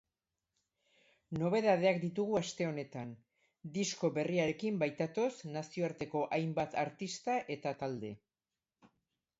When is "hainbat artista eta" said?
6.41-7.77